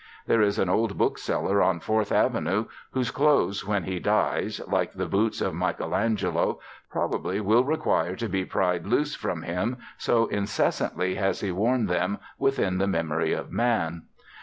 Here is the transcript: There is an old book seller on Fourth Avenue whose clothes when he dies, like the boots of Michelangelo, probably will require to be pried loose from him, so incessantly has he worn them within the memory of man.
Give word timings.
There 0.25 0.41
is 0.41 0.57
an 0.57 0.67
old 0.67 0.97
book 0.97 1.19
seller 1.19 1.61
on 1.61 1.79
Fourth 1.79 2.11
Avenue 2.11 2.65
whose 2.89 3.11
clothes 3.11 3.63
when 3.67 3.83
he 3.83 3.99
dies, 3.99 4.59
like 4.65 4.93
the 4.93 5.05
boots 5.05 5.41
of 5.41 5.53
Michelangelo, 5.53 6.59
probably 6.89 7.39
will 7.39 7.63
require 7.63 8.15
to 8.15 8.27
be 8.27 8.43
pried 8.43 8.87
loose 8.87 9.13
from 9.13 9.43
him, 9.43 9.77
so 9.99 10.25
incessantly 10.25 11.13
has 11.17 11.41
he 11.41 11.51
worn 11.51 11.85
them 11.85 12.17
within 12.39 12.79
the 12.79 12.87
memory 12.87 13.31
of 13.31 13.51
man. 13.51 14.07